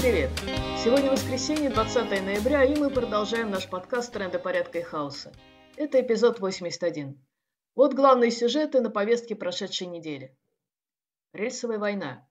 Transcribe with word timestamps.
привет! 0.00 0.30
Сегодня 0.82 1.10
воскресенье, 1.10 1.68
20 1.68 2.22
ноября, 2.22 2.64
и 2.64 2.74
мы 2.74 2.88
продолжаем 2.88 3.50
наш 3.50 3.68
подкаст 3.68 4.10
«Тренды 4.10 4.38
порядка 4.38 4.78
и 4.78 4.82
хаоса». 4.82 5.30
Это 5.76 6.00
эпизод 6.00 6.40
81. 6.40 7.22
Вот 7.74 7.92
главные 7.92 8.30
сюжеты 8.30 8.80
на 8.80 8.88
повестке 8.88 9.36
прошедшей 9.36 9.88
недели. 9.88 10.34
Рельсовая 11.34 11.78
война. 11.78 12.26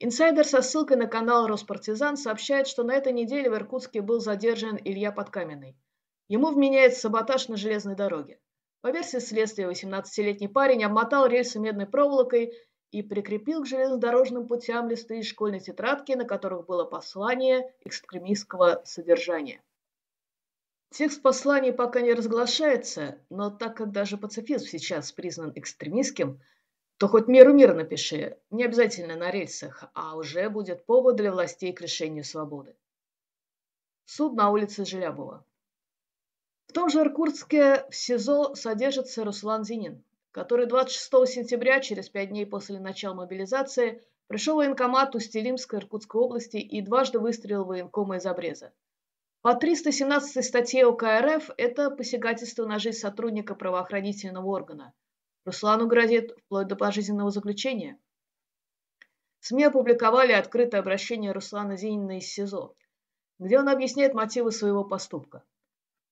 Инсайдер 0.00 0.44
со 0.44 0.60
ссылкой 0.60 0.96
на 0.96 1.06
канал 1.06 1.46
«Роспартизан» 1.46 2.16
сообщает, 2.16 2.66
что 2.66 2.82
на 2.82 2.94
этой 2.94 3.12
неделе 3.12 3.48
в 3.48 3.54
Иркутске 3.54 4.00
был 4.00 4.18
задержан 4.18 4.76
Илья 4.82 5.12
Подкаменный. 5.12 5.78
Ему 6.26 6.48
вменяется 6.48 7.02
саботаж 7.02 7.46
на 7.46 7.56
железной 7.56 7.94
дороге. 7.94 8.40
По 8.80 8.90
версии 8.90 9.18
следствия, 9.18 9.70
18-летний 9.70 10.48
парень 10.48 10.82
обмотал 10.82 11.26
рельсы 11.26 11.60
медной 11.60 11.86
проволокой 11.86 12.52
и 12.92 13.02
прикрепил 13.02 13.62
к 13.62 13.66
железнодорожным 13.66 14.46
путям 14.46 14.88
листы 14.88 15.18
из 15.18 15.26
школьной 15.26 15.60
тетрадки, 15.60 16.12
на 16.12 16.24
которых 16.24 16.66
было 16.66 16.84
послание 16.84 17.72
экстремистского 17.84 18.82
содержания. 18.84 19.62
Текст 20.90 21.20
послания 21.20 21.72
пока 21.72 22.00
не 22.00 22.14
разглашается, 22.14 23.18
но 23.28 23.50
так 23.50 23.76
как 23.76 23.90
даже 23.90 24.16
пацифизм 24.16 24.66
сейчас 24.66 25.12
признан 25.12 25.52
экстремистским, 25.54 26.40
то 26.96 27.08
хоть 27.08 27.28
миру 27.28 27.52
мир 27.52 27.74
напиши, 27.74 28.38
не 28.50 28.64
обязательно 28.64 29.16
на 29.16 29.30
рельсах, 29.30 29.84
а 29.92 30.16
уже 30.16 30.48
будет 30.48 30.86
повод 30.86 31.16
для 31.16 31.32
властей 31.32 31.72
к 31.72 31.80
лишению 31.80 32.24
свободы. 32.24 32.74
Суд 34.06 34.34
на 34.34 34.50
улице 34.50 34.84
Желябова. 34.84 35.44
В 36.68 36.72
том 36.72 36.88
же 36.88 37.00
Иркутске 37.00 37.84
в 37.90 37.94
СИЗО 37.94 38.54
содержится 38.54 39.24
Руслан 39.24 39.64
Зинин, 39.64 40.02
который 40.36 40.66
26 40.66 41.32
сентября, 41.32 41.80
через 41.80 42.10
пять 42.10 42.28
дней 42.28 42.44
после 42.44 42.78
начала 42.78 43.14
мобилизации, 43.14 44.02
пришел 44.26 44.56
в 44.56 44.58
военкомат 44.58 45.14
Усть-Илимской 45.14 45.78
Иркутской 45.78 46.20
области 46.20 46.58
и 46.58 46.82
дважды 46.82 47.18
выстрелил 47.18 47.64
военкома 47.64 48.18
из 48.18 48.26
обреза. 48.26 48.74
По 49.40 49.54
317 49.54 50.44
статье 50.44 50.84
УК 50.84 51.04
РФ 51.22 51.48
это 51.56 51.90
посягательство 51.90 52.66
на 52.66 52.78
жизнь 52.78 52.98
сотрудника 52.98 53.54
правоохранительного 53.54 54.46
органа. 54.46 54.92
Руслану 55.46 55.86
грозит 55.86 56.36
вплоть 56.44 56.66
до 56.66 56.76
пожизненного 56.76 57.30
заключения. 57.30 57.98
СМИ 59.40 59.64
опубликовали 59.64 60.32
открытое 60.32 60.82
обращение 60.82 61.32
Руслана 61.32 61.78
Зинина 61.78 62.18
из 62.18 62.26
СИЗО, 62.26 62.74
где 63.38 63.58
он 63.58 63.70
объясняет 63.70 64.12
мотивы 64.12 64.52
своего 64.52 64.84
поступка. 64.84 65.44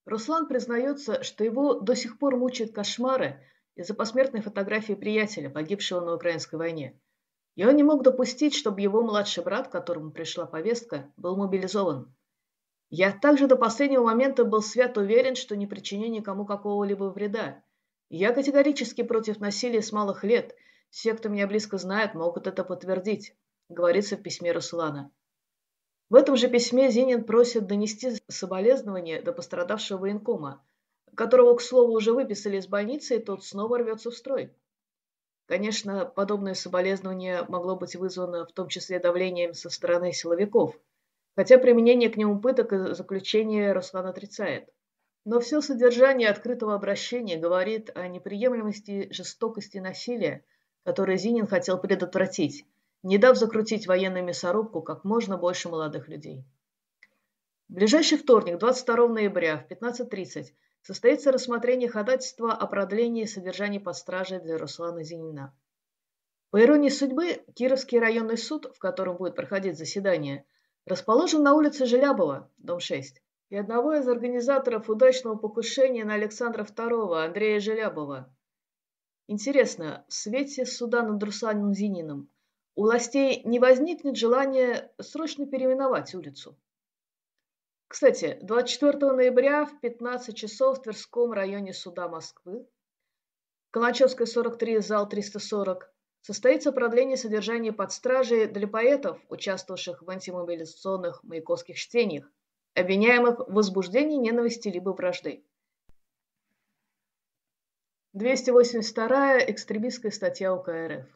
Руслан 0.07 0.49
признается, 0.49 1.23
что 1.23 1.45
его 1.45 1.75
до 1.75 1.95
сих 1.95 2.19
пор 2.19 2.39
мучают 2.39 2.73
кошмары 2.73 3.43
из-за 3.77 3.95
посмертной 3.95 4.41
фотографии 4.41 4.95
приятеля, 4.95 5.51
погибшего 5.51 6.01
на 6.01 6.15
украинской 6.15 6.57
войне. 6.57 6.99
И 7.57 7.65
он 7.65 7.77
не 7.77 7.83
мог 7.83 8.03
допустить, 8.03 8.55
чтобы 8.55 8.81
его 8.81 9.03
младший 9.03 9.45
брат, 9.45 9.69
которому 9.69 10.11
пришла 10.11 10.47
повестка, 10.47 11.13
был 11.17 11.37
мобилизован. 11.37 12.13
Я 12.91 13.13
также 13.13 13.47
до 13.47 13.57
последнего 13.57 14.05
момента 14.05 14.45
был 14.45 14.63
свят 14.63 14.97
уверен, 14.97 15.35
что 15.35 15.57
не 15.57 15.67
причиню 15.67 16.09
никому 16.09 16.45
какого-либо 16.45 17.05
вреда. 17.05 17.63
Я 18.09 18.33
категорически 18.33 19.03
против 19.03 19.41
насилия 19.41 19.83
с 19.83 19.93
малых 19.93 20.25
лет. 20.25 20.55
Все, 20.91 21.15
кто 21.15 21.29
меня 21.29 21.47
близко 21.47 21.79
знает, 21.79 22.15
могут 22.15 22.47
это 22.47 22.63
подтвердить, 22.63 23.37
говорится 23.69 24.17
в 24.17 24.23
письме 24.23 24.53
Руслана. 24.53 25.11
В 26.11 26.15
этом 26.15 26.37
же 26.37 26.49
письме 26.49 26.91
Зинин 26.91 27.25
просит 27.25 27.67
донести 27.67 28.13
соболезнования 28.29 29.23
до 29.23 29.33
пострадавшего 29.33 29.99
военкома, 29.99 30.65
которого, 31.15 31.57
к 31.57 31.61
слову, 31.61 31.93
уже 31.93 32.13
выписали 32.13 32.59
из 32.59 32.67
больницы, 32.67 33.17
и 33.17 33.23
тот 33.23 33.45
снова 33.45 33.79
рвется 33.79 34.11
в 34.11 34.15
строй. 34.15 34.53
Конечно, 35.47 36.07
подобное 36.07 36.55
соболезнование 36.55 37.45
могло 37.49 37.77
быть 37.77 37.97
вызвано 37.97 38.47
в 38.47 38.53
том 38.53 38.69
числе 38.69 38.99
давлением 38.99 39.53
со 39.53 39.69
стороны 39.69 40.13
силовиков, 40.13 40.75
хотя 41.37 41.59
применение 41.59 42.09
к 42.09 42.17
нему 42.17 42.41
пыток 42.41 42.73
и 42.73 42.95
заключения 42.95 43.73
Руслан 43.73 44.07
отрицает. 44.07 44.69
Но 45.27 45.41
все 45.41 45.61
содержание 45.61 46.29
открытого 46.29 46.75
обращения 46.75 47.37
говорит 47.39 47.91
о 47.95 48.09
неприемлемости 48.09 49.09
жестокости 49.11 49.79
насилия, 49.79 50.45
которое 50.83 51.17
Зинин 51.17 51.47
хотел 51.47 51.79
предотвратить, 51.79 52.67
не 53.03 53.19
дав 53.19 53.37
закрутить 53.37 53.87
военную 53.87 54.25
мясорубку 54.25 54.83
как 54.83 55.05
можно 55.05 55.37
больше 55.37 55.69
молодых 55.69 56.09
людей. 56.09 56.45
В 57.69 57.75
ближайший 57.75 58.19
вторник, 58.19 58.59
22 58.59 59.09
ноября 59.09 59.59
в 59.59 59.71
15.30 59.71 60.53
состоится 60.85 61.33
рассмотрение 61.33 61.89
ходатайства 61.89 62.53
о 62.53 62.67
продлении 62.67 63.25
содержания 63.25 63.81
под 63.81 63.97
стражей 63.97 64.39
для 64.39 64.59
Руслана 64.59 65.03
Зинина. 65.03 65.57
По 66.51 66.63
иронии 66.63 66.91
судьбы, 66.91 67.43
Кировский 67.55 67.99
районный 67.99 68.37
суд, 68.37 68.71
в 68.75 68.79
котором 68.79 69.17
будет 69.17 69.35
проходить 69.35 69.79
заседание, 69.79 70.45
расположен 70.85 71.43
на 71.43 71.55
улице 71.55 71.87
Желябова, 71.87 72.51
дом 72.59 72.81
6, 72.81 73.23
и 73.49 73.57
одного 73.57 73.95
из 73.95 74.07
организаторов 74.07 74.91
удачного 74.91 75.37
покушения 75.37 76.05
на 76.05 76.15
Александра 76.15 76.65
II, 76.65 77.25
Андрея 77.25 77.61
Желябова. 77.61 78.31
Интересно, 79.27 80.05
в 80.09 80.13
свете 80.13 80.67
суда 80.67 81.03
над 81.03 81.23
Русланом 81.23 81.73
Зининым 81.73 82.29
у 82.75 82.83
властей 82.83 83.41
не 83.45 83.59
возникнет 83.59 84.17
желания 84.17 84.93
срочно 85.01 85.47
переименовать 85.47 86.15
улицу? 86.15 86.59
Кстати, 87.95 88.39
24 88.43 89.13
ноября 89.13 89.67
в 89.67 89.79
15 89.79 90.37
часов 90.37 90.79
в 90.79 90.83
Тверском 90.83 91.33
районе 91.33 91.73
суда 91.73 92.09
Москвы, 92.09 92.67
Калачевская 93.71 94.27
43, 94.27 94.81
зал 94.81 95.09
340, 95.09 95.95
состоится 96.21 96.73
продление 96.73 97.17
содержания 97.17 97.73
под 97.73 97.93
стражей 97.93 98.49
для 98.49 98.67
поэтов, 98.67 99.21
участвовавших 99.29 100.03
в 100.03 100.11
антимобилизационных 100.11 101.23
маяковских 101.23 101.77
чтениях, 101.77 102.29
обвиняемых 102.75 103.39
в 103.39 103.53
возбуждении 103.53 104.17
ненависти 104.17 104.67
либо 104.67 104.91
вражды. 104.91 105.45
282 108.13 109.39
экстремистская 109.53 110.11
статья 110.11 110.53
УК 110.53 110.69
РФ. 110.71 111.07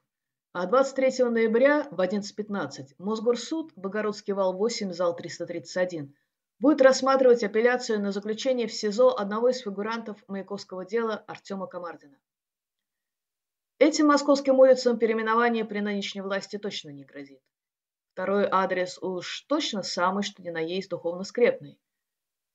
А 0.53 0.67
23 0.67 1.25
ноября 1.25 1.89
в 1.91 2.01
11.15 2.01 2.95
Мосгорсуд, 2.99 3.73
Богородский 3.75 4.33
вал 4.33 4.53
8, 4.57 4.93
зал 4.93 5.17
331, 5.17 6.15
будет 6.59 6.81
рассматривать 6.81 7.45
апелляцию 7.45 8.01
на 8.01 8.13
заключение 8.13 8.67
в 8.67 8.73
СИЗО 8.73 9.17
одного 9.19 9.49
из 9.49 9.59
фигурантов 9.59 10.17
Маяковского 10.27 10.85
дела 10.85 11.25
Артема 11.27 11.67
Комардина. 11.67 12.19
Этим 13.79 14.09
московским 14.09 14.59
улицам 14.59 14.99
переименование 14.99 15.65
при 15.65 15.79
нынешней 15.81 16.21
власти 16.21 16.59
точно 16.59 16.91
не 16.91 17.05
грозит. 17.05 17.41
Второй 18.13 18.49
адрес 18.51 18.99
уж 19.01 19.43
точно 19.43 19.85
самый, 19.85 20.25
что 20.25 20.43
ни 20.43 20.51
на 20.51 20.59
есть 20.59 20.91
духовно 20.91 21.23
скрепный. 21.23 21.79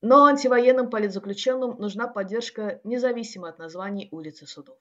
Но 0.01 0.25
антивоенным 0.25 0.89
политзаключенным 0.89 1.77
нужна 1.79 2.09
поддержка 2.09 2.81
независимо 2.83 3.47
от 3.47 3.57
названий 3.57 4.09
улиц 4.11 4.41
и 4.41 4.45
судов. 4.45 4.77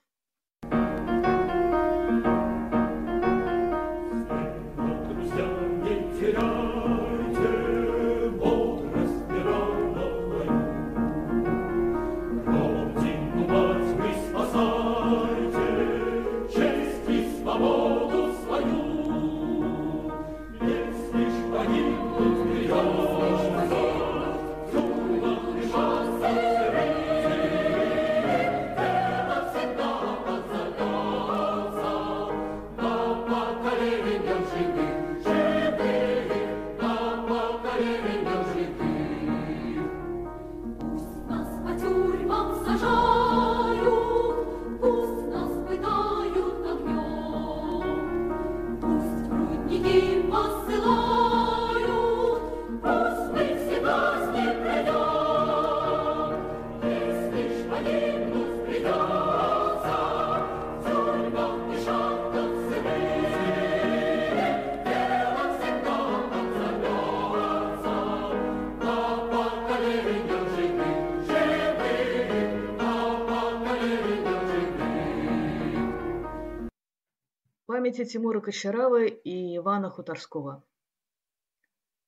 Памяти 77.83 78.05
Тимура 78.05 78.41
Кочаравы 78.41 79.09
и 79.09 79.57
Ивана 79.57 79.91
Хуторского. 79.91 80.63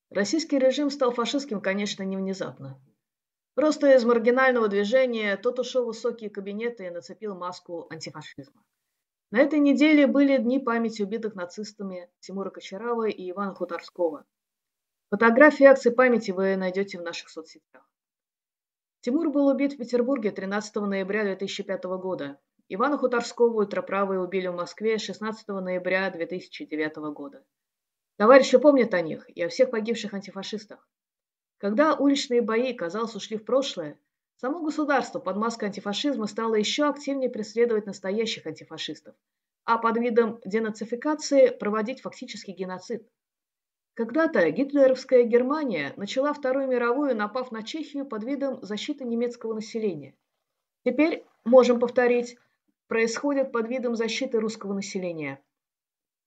Российский 0.09 0.57
режим 0.61 0.89
стал 0.89 1.11
фашистским, 1.11 1.61
конечно, 1.61 2.05
не 2.05 2.17
внезапно. 2.17 2.81
Просто 3.55 3.93
из 3.93 4.05
маргинального 4.05 4.69
движения 4.69 5.37
тот 5.37 5.59
ушел 5.59 5.83
в 5.83 5.87
высокие 5.89 6.31
кабинеты 6.31 6.87
и 6.87 6.91
нацепил 6.91 7.35
маску 7.35 7.89
антифашизма. 7.91 8.65
На 9.33 9.41
этой 9.41 9.59
неделе 9.59 10.07
были 10.07 10.37
дни 10.37 10.61
памяти 10.61 11.03
убитых 11.03 11.35
нацистами 11.35 12.09
Тимура 12.21 12.51
Кочарава 12.51 13.09
и 13.09 13.31
Ивана 13.33 13.57
Хуторского. 13.57 14.25
Фотографии 15.11 15.67
акции 15.67 15.91
памяти 15.91 16.31
вы 16.31 16.55
найдете 16.55 17.01
в 17.01 17.03
наших 17.03 17.31
соцсетях. 17.31 17.83
Тимур 19.01 19.33
был 19.33 19.49
убит 19.49 19.73
в 19.73 19.79
Петербурге 19.79 20.31
13 20.31 20.77
ноября 20.77 21.25
2005 21.25 21.83
года. 21.99 22.39
Ивана 22.69 22.97
Хуторского 22.97 23.61
ультраправые 23.61 24.21
убили 24.21 24.47
в 24.47 24.55
Москве 24.55 24.97
16 24.97 25.49
ноября 25.49 26.09
2009 26.11 26.97
года. 27.13 27.45
Товарищи 28.17 28.57
помнят 28.57 28.95
о 28.95 29.03
них 29.03 29.29
и 29.29 29.43
о 29.43 29.51
всех 29.51 29.71
погибших 29.71 30.15
антифашистах. 30.15 30.89
Когда 31.59 31.95
уличные 31.95 32.41
бои, 32.41 32.73
казалось, 32.73 33.15
ушли 33.15 33.37
в 33.37 33.45
прошлое, 33.45 33.99
само 34.37 34.65
государство 34.65 35.19
под 35.19 35.37
маской 35.37 35.67
антифашизма 35.67 36.27
стало 36.27 36.55
еще 36.55 36.89
активнее 36.89 37.29
преследовать 37.29 37.85
настоящих 37.85 38.47
антифашистов, 38.47 39.15
а 39.65 39.77
под 39.77 39.99
видом 39.99 40.41
денацификации 40.47 41.51
проводить 41.51 42.01
фактически 42.01 42.53
геноцид. 42.53 43.07
Когда-то 43.93 44.51
гитлеровская 44.51 45.25
Германия 45.25 45.93
начала 45.97 46.33
Вторую 46.33 46.67
мировую, 46.67 47.15
напав 47.15 47.53
на 47.53 47.63
Чехию 47.63 48.07
под 48.07 48.25
видом 48.25 48.59
защиты 48.63 49.05
немецкого 49.05 49.53
населения. 49.53 50.17
Теперь, 50.85 51.25
можем 51.45 51.79
повторить, 51.79 52.37
происходит 52.87 53.53
под 53.53 53.69
видом 53.69 53.95
защиты 53.95 54.41
русского 54.41 54.75
населения, 54.75 55.43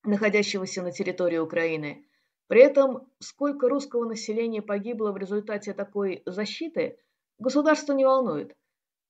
находящегося 0.04 0.81
на 0.81 0.92
территории 0.92 1.38
Украины. 1.38 2.06
При 2.48 2.62
этом, 2.62 3.12
сколько 3.19 3.68
русского 3.69 4.06
населения 4.06 4.62
погибло 4.62 5.12
в 5.12 5.18
результате 5.18 5.74
такой 5.74 6.24
защиты, 6.25 6.98
государство 7.39 7.94
не 7.94 8.06
волнует. 8.06 8.56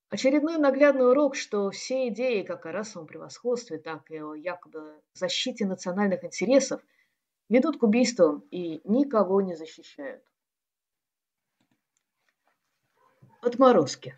Очередной 0.09 0.57
наглядный 0.57 1.09
урок, 1.09 1.35
что 1.35 1.69
все 1.69 2.07
идеи 2.07 2.41
как 2.41 2.65
о 2.65 2.71
расовом 2.71 3.07
превосходстве, 3.07 3.77
так 3.77 4.09
и 4.09 4.17
о 4.17 4.33
якобы 4.33 5.01
защите 5.13 5.65
национальных 5.65 6.23
интересов– 6.23 6.81
ведут 7.49 7.79
к 7.79 7.83
убийствам 7.83 8.43
и 8.51 8.81
никого 8.83 9.41
не 9.41 9.55
защищают. 9.55 10.23
Отморозки. 13.41 14.15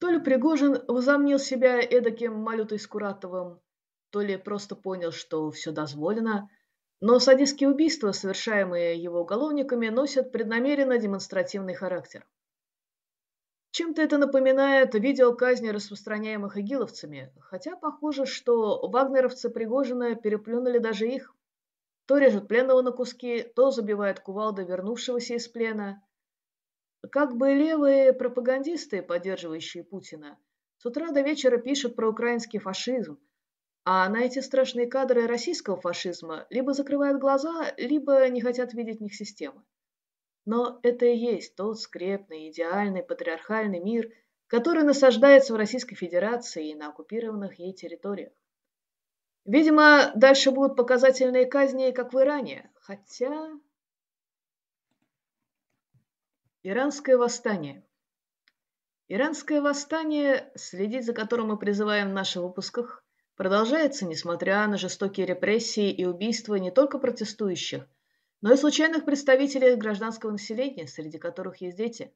То 0.00 0.08
ли 0.08 0.18
Пригожин 0.18 0.82
возомнил 0.88 1.38
себя 1.38 1.78
эдаким 1.78 2.34
Малютой 2.34 2.78
Скуратовым, 2.78 3.60
то 4.08 4.22
ли 4.22 4.38
просто 4.38 4.74
понял, 4.74 5.12
что 5.12 5.50
все 5.50 5.72
дозволено, 5.72 6.48
но 7.00 7.18
садистские 7.18 7.68
убийства, 7.68 8.12
совершаемые 8.12 9.00
его 9.00 9.20
уголовниками, 9.20 9.88
носят 9.88 10.32
преднамеренно 10.32 10.98
демонстративный 10.98 11.74
характер. 11.74 12.26
Чем-то 13.72 14.00
это 14.00 14.16
напоминает 14.16 14.94
видео 14.94 15.34
казни, 15.34 15.68
распространяемых 15.68 16.56
игиловцами, 16.56 17.32
хотя 17.38 17.76
похоже, 17.76 18.24
что 18.24 18.88
вагнеровцы 18.88 19.50
Пригожина 19.50 20.14
переплюнули 20.14 20.78
даже 20.78 21.08
их. 21.08 21.34
То 22.06 22.16
режут 22.16 22.48
пленного 22.48 22.80
на 22.80 22.90
куски, 22.90 23.42
то 23.42 23.70
забивает 23.70 24.20
кувалда 24.20 24.62
вернувшегося 24.62 25.34
из 25.34 25.46
плена. 25.46 26.02
Как 27.10 27.36
бы 27.36 27.54
левые 27.54 28.12
пропагандисты, 28.12 29.02
поддерживающие 29.02 29.82
Путина, 29.82 30.38
с 30.76 30.86
утра 30.86 31.10
до 31.12 31.22
вечера 31.22 31.56
пишут 31.56 31.96
про 31.96 32.08
украинский 32.08 32.58
фашизм, 32.58 33.18
а 33.84 34.08
на 34.08 34.22
эти 34.22 34.40
страшные 34.40 34.86
кадры 34.86 35.26
российского 35.26 35.80
фашизма 35.80 36.46
либо 36.50 36.74
закрывают 36.74 37.18
глаза, 37.18 37.72
либо 37.78 38.28
не 38.28 38.40
хотят 38.40 38.74
видеть 38.74 38.98
в 38.98 39.02
них 39.02 39.14
системы. 39.14 39.62
Но 40.44 40.78
это 40.82 41.06
и 41.06 41.16
есть 41.16 41.54
тот 41.56 41.80
скрепный, 41.80 42.50
идеальный, 42.50 43.02
патриархальный 43.02 43.80
мир, 43.80 44.12
который 44.46 44.82
насаждается 44.82 45.54
в 45.54 45.56
Российской 45.56 45.94
Федерации 45.94 46.70
и 46.70 46.74
на 46.74 46.88
оккупированных 46.88 47.58
ей 47.58 47.72
территориях. 47.72 48.32
Видимо, 49.44 50.12
дальше 50.14 50.50
будут 50.50 50.76
показательные 50.76 51.46
казни, 51.46 51.92
как 51.92 52.12
в 52.12 52.20
Иране. 52.20 52.70
Хотя... 52.74 53.50
Иранское 56.62 57.16
восстание. 57.16 57.82
Иранское 59.08 59.62
восстание, 59.62 60.52
следить 60.56 61.06
за 61.06 61.14
которым 61.14 61.48
мы 61.48 61.56
призываем 61.56 62.10
в 62.10 62.12
наших 62.12 62.42
выпусках, 62.42 63.02
продолжается, 63.34 64.04
несмотря 64.04 64.66
на 64.66 64.76
жестокие 64.76 65.24
репрессии 65.24 65.90
и 65.90 66.04
убийства 66.04 66.56
не 66.56 66.70
только 66.70 66.98
протестующих, 66.98 67.88
но 68.42 68.52
и 68.52 68.58
случайных 68.58 69.06
представителей 69.06 69.74
гражданского 69.76 70.32
населения, 70.32 70.86
среди 70.86 71.16
которых 71.16 71.62
есть 71.62 71.78
дети. 71.78 72.12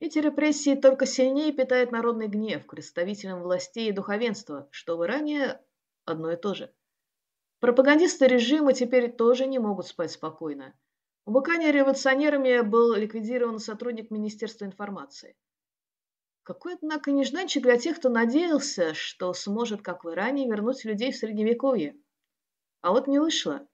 Эти 0.00 0.18
репрессии 0.18 0.74
только 0.74 1.04
сильнее 1.04 1.52
питают 1.52 1.92
народный 1.92 2.28
гнев 2.28 2.64
к 2.64 2.70
представителям 2.70 3.42
властей 3.42 3.90
и 3.90 3.92
духовенства, 3.92 4.66
что 4.70 4.96
в 4.96 5.04
Иране 5.04 5.60
одно 6.06 6.32
и 6.32 6.36
то 6.36 6.54
же. 6.54 6.72
Пропагандисты 7.60 8.28
режима 8.28 8.72
теперь 8.72 9.12
тоже 9.12 9.44
не 9.44 9.58
могут 9.58 9.88
спать 9.88 10.10
спокойно. 10.10 10.72
В 11.24 11.32
революционерами 11.32 12.62
был 12.62 12.94
ликвидирован 12.94 13.60
сотрудник 13.60 14.10
Министерства 14.10 14.64
информации. 14.64 15.36
Какой, 16.42 16.74
однако, 16.74 17.12
нежданчик 17.12 17.62
для 17.62 17.78
тех, 17.78 17.98
кто 17.98 18.08
надеялся, 18.08 18.92
что 18.94 19.32
сможет, 19.32 19.82
как 19.82 20.02
в 20.02 20.10
Иране, 20.10 20.48
вернуть 20.48 20.84
людей 20.84 21.12
в 21.12 21.16
Средневековье. 21.16 21.94
А 22.80 22.90
вот 22.90 23.06
не 23.06 23.20
вышло. 23.20 23.68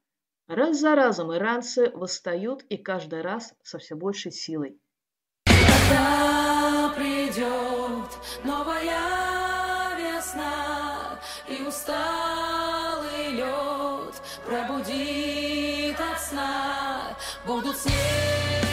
Раз 0.47 0.79
за 0.79 0.95
разом 0.95 1.35
иранцы 1.35 1.91
восстают 1.95 2.65
и 2.65 2.77
каждый 2.77 3.23
раз 3.23 3.55
со 3.63 3.79
все 3.79 3.95
большей 3.95 4.33
силой. 4.33 4.79
Когда 5.47 6.93
придет 6.95 8.11
новая 8.45 9.97
весна 9.97 11.19
и 11.49 11.63
усталость, 11.67 12.39
пробудит 14.49 16.01
от 16.01 16.21
сна, 16.21 16.78
будут 17.49 17.79
снег. 17.79 18.68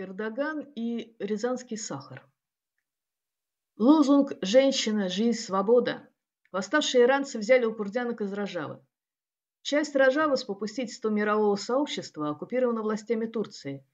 Эрдоган 0.00 0.60
и 0.76 1.16
Рязанский 1.18 1.76
сахар. 1.76 2.24
Лозунг 3.78 4.34
«Женщина, 4.42 5.08
жизнь, 5.08 5.40
свобода» 5.40 6.08
восставшие 6.52 7.02
иранцы 7.02 7.36
взяли 7.36 7.64
у 7.64 7.74
курдянок 7.74 8.20
из 8.20 8.32
Рожавы. 8.32 8.80
Часть 9.62 9.96
Рожавы 9.96 10.36
с 10.36 10.44
попустительства 10.44 11.08
мирового 11.08 11.56
сообщества 11.56 12.30
оккупирована 12.30 12.82
властями 12.82 13.26
Турции, 13.26 13.84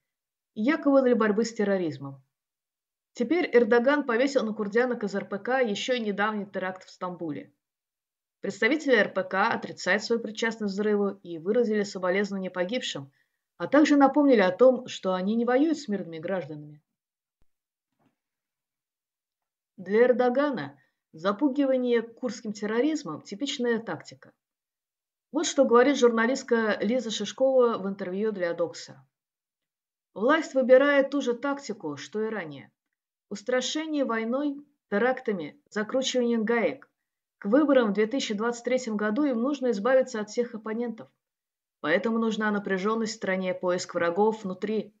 якобы 0.53 1.01
для 1.01 1.15
борьбы 1.15 1.43
с 1.43 1.51
терроризмом. 1.51 2.23
Теперь 3.13 3.49
Эрдоган 3.51 4.03
повесил 4.03 4.45
на 4.45 4.53
курдянок 4.53 5.03
из 5.03 5.15
РПК 5.15 5.63
еще 5.65 5.97
и 5.97 6.01
недавний 6.01 6.45
теракт 6.45 6.83
в 6.83 6.91
Стамбуле. 6.91 7.51
Представители 8.41 8.95
РПК 8.95 9.33
отрицают 9.55 10.03
свою 10.03 10.21
причастность 10.21 10.75
к 10.75 10.75
взрыву 10.75 11.19
и 11.23 11.39
выразили 11.39 11.81
соболезнования 11.81 12.51
погибшим– 12.51 13.11
а 13.57 13.67
также 13.67 13.95
напомнили 13.95 14.41
о 14.41 14.51
том, 14.51 14.87
что 14.87 15.13
они 15.13 15.35
не 15.35 15.45
воюют 15.45 15.77
с 15.77 15.87
мирными 15.87 16.19
гражданами. 16.19 16.81
Для 19.77 20.03
Эрдогана 20.03 20.79
запугивание 21.13 22.01
курским 22.01 22.53
терроризмом– 22.53 23.21
типичная 23.23 23.79
тактика. 23.79 24.33
Вот 25.31 25.45
что 25.45 25.65
говорит 25.65 25.97
журналистка 25.97 26.77
Лиза 26.79 27.11
Шишкова 27.11 27.77
в 27.77 27.87
интервью 27.87 28.31
для 28.31 28.53
Докса. 28.53 29.05
Власть 30.13 30.53
выбирает 30.53 31.09
ту 31.09 31.21
же 31.21 31.33
тактику, 31.33 31.97
что 31.97 32.21
и 32.21 32.29
ранее. 32.29 32.71
Устрашение 33.29 34.05
войной, 34.05 34.55
терактами, 34.89 35.61
закручивание 35.69 36.37
гаек. 36.37 36.89
К 37.37 37.47
выборам 37.47 37.89
в 37.89 37.93
2023 37.95 38.93
году 38.93 39.25
им 39.25 39.41
нужно 39.41 39.71
избавиться 39.71 40.21
от 40.21 40.29
всех 40.29 40.55
оппонентов. 40.55 41.09
Поэтому 41.85 42.17
нужна 42.17 42.49
напряженность 42.49 43.13
в 43.13 43.17
стране, 43.17 43.53
поиск 43.53 43.93
врагов 43.93 44.43
внутри. 44.43 44.95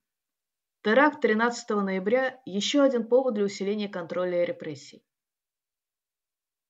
Теракт 0.83 1.19
13 1.19 1.67
ноября– 1.71 2.39
еще 2.45 2.83
один 2.83 3.07
повод 3.07 3.33
для 3.33 3.45
усиления 3.45 3.89
контроля 3.89 4.43
и 4.43 4.45
репрессий. 4.45 5.03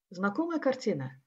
Знакомая 0.09 0.59
картина. 0.59 1.21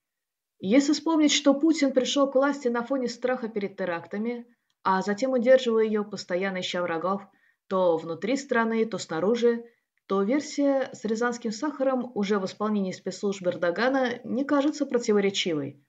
Если 0.59 0.95
вспомнить, 0.95 1.33
что 1.33 1.52
Путин 1.52 1.92
пришел 1.92 2.30
к 2.30 2.35
власти 2.35 2.68
на 2.68 2.83
фоне 2.83 3.09
страха 3.09 3.49
перед 3.49 3.76
терактами, 3.76 4.47
а 4.83 5.02
затем 5.02 5.33
удерживая 5.33 5.85
ее, 5.85 6.02
постоянно 6.02 6.61
ища 6.61 6.80
врагов, 6.80 7.21
то 7.66 7.99
внутри 7.99 8.38
страны, 8.38 8.87
то 8.87 8.97
снаружи, 8.97 9.66
то 10.07 10.23
версия 10.23 10.88
с 10.95 11.04
рязанским 11.04 11.52
сахаром 11.52 12.11
уже 12.14 12.38
в 12.38 12.47
исполнении 12.47 12.92
спецслужб 12.92 13.47
Эрдогана 13.49 14.18
не 14.25 14.47
кажется 14.47 14.87
противоречивой. 14.87 15.85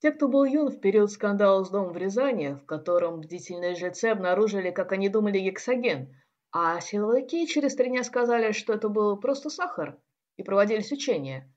Те, 0.00 0.12
кто 0.12 0.28
был 0.28 0.44
юн 0.44 0.68
в 0.68 0.80
период 0.80 1.10
скандала 1.10 1.64
с 1.64 1.70
домом 1.70 1.92
в 1.92 1.96
Рязани, 1.96 2.54
в 2.54 2.64
котором 2.66 3.20
бдительные 3.20 3.74
жильцы 3.74 4.06
обнаружили, 4.06 4.70
как 4.70 4.92
они 4.92 5.08
думали, 5.08 5.40
гексоген, 5.40 6.14
а 6.52 6.80
силовики 6.80 7.46
через 7.48 7.74
три 7.74 7.88
дня 7.88 8.04
сказали, 8.04 8.52
что 8.52 8.72
это 8.72 8.88
был 8.88 9.16
просто 9.18 9.50
сахар, 9.50 10.00
и 10.36 10.44
проводились 10.44 10.92
учения. 10.92 11.52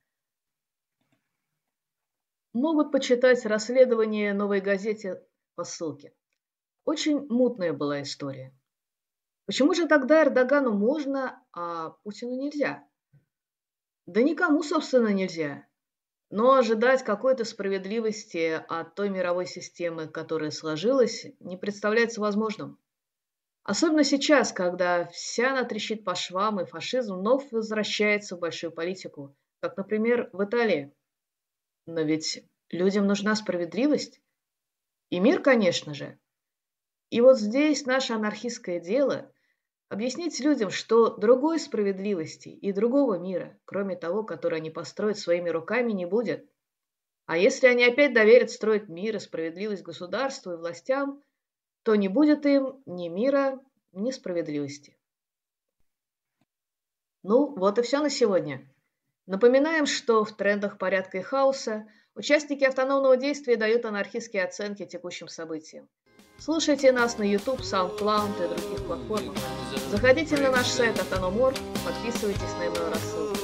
Могут 2.53 2.91
почитать 2.91 3.45
расследование 3.45 4.33
новой 4.33 4.60
газете 4.60 5.24
по 5.55 5.63
ссылке. 5.63 6.13
Очень 6.83 7.27
мутная 7.29 7.74
была 7.74 8.01
история. 8.01 8.53
Почему 9.45 9.74
же 9.74 9.88
тогда 9.88 10.24
Эрдогану 10.24 10.71
можно, 10.71 11.45
а 11.53 11.91
Путину 12.03 12.36
нельзя? 12.36 12.83
Да 14.07 14.24
никому, 14.24 14.63
собственно, 14.63 15.10
нельзя. 15.10 15.65
Но 16.31 16.53
ожидать 16.53 17.03
какой-то 17.03 17.43
справедливости 17.43 18.63
от 18.69 18.95
той 18.95 19.09
мировой 19.09 19.45
системы, 19.45 20.07
которая 20.07 20.50
сложилась, 20.50 21.25
не 21.41 21.57
представляется 21.57 22.21
возможным. 22.21 22.79
Особенно 23.63 24.05
сейчас, 24.05 24.53
когда 24.53 25.07
вся 25.07 25.51
она 25.51 25.65
трещит 25.65 26.05
по 26.05 26.15
швам, 26.15 26.61
и 26.61 26.65
фашизм 26.65 27.17
вновь 27.17 27.51
возвращается 27.51 28.38
в 28.38 28.39
большую 28.39 28.71
политику, 28.71 29.35
как, 29.59 29.75
например, 29.75 30.29
в 30.31 30.41
Италии. 30.45 30.93
Но 31.85 32.01
ведь 32.01 32.45
людям 32.69 33.07
нужна 33.07 33.35
справедливость. 33.35 34.21
И 35.09 35.19
мир, 35.19 35.41
конечно 35.41 35.93
же. 35.93 36.17
И 37.09 37.19
вот 37.19 37.39
здесь 37.39 37.85
наше 37.85 38.13
анархистское 38.13 38.79
дело– 38.79 39.29
Объяснить 39.91 40.39
людям, 40.39 40.69
что 40.69 41.17
другой 41.17 41.60
справедливости 41.60 42.48
и 42.48 42.71
другого 42.71 43.15
мира, 43.15 43.60
кроме 43.65 43.98
того, 43.98 44.24
который 44.24 44.60
они 44.60 44.69
построят 44.69 45.17
своими 45.17 45.50
руками, 45.50 45.91
не 45.91 46.05
будет. 46.05 46.50
А 47.25 47.38
если 47.38 47.67
они 47.67 47.83
опять 47.83 48.13
доверят 48.13 48.51
строить 48.51 48.88
мир 48.88 49.17
и 49.17 49.19
справедливость 49.19 49.83
государству 49.83 50.53
и 50.53 50.55
властям, 50.55 51.21
то 51.83 51.95
не 51.95 52.07
будет 52.07 52.45
им 52.45 52.81
ни 52.86 53.10
мира, 53.10 53.60
ни 53.91 54.12
справедливости. 54.12 54.98
Ну, 57.21 57.53
вот 57.57 57.77
и 57.77 57.81
все 57.81 58.00
на 58.00 58.10
сегодня. 58.10 58.74
Напоминаем, 59.25 59.86
что 59.86 60.24
в 60.24 60.38
трендах 60.38 60.77
порядка 60.77 61.17
и 61.17 61.21
хаоса 61.21 61.86
участники 62.15 62.63
автономного 62.63 63.17
действия 63.17 63.57
дают 63.57 63.83
анархистские 63.83 64.45
оценки 64.45 64.86
текущим 64.86 65.27
событиям. 65.27 65.89
Слушайте 66.43 66.91
нас 66.91 67.19
на 67.19 67.24
YouTube, 67.24 67.60
SoundCloud 67.60 68.43
и 68.43 68.48
других 68.48 68.83
платформах. 68.88 69.36
Заходите 69.91 70.38
на 70.38 70.50
наш 70.50 70.65
сайт 70.65 70.98
Autonomor, 70.98 71.55
подписывайтесь 71.86 72.55
на 72.57 72.63
email 72.63 72.89
рассылку. 72.89 73.38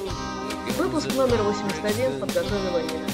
Выпуск 0.80 1.14
номер 1.14 1.44
81 1.44 2.20
подготовила 2.20 2.82
Нина. 2.82 3.07